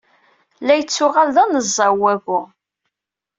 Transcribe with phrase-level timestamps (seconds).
[0.61, 2.41] La yettuɣal d aneẓẓaw wagu.